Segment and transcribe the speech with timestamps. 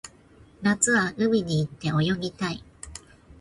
[0.63, 2.63] 夏は海に行って泳ぎたい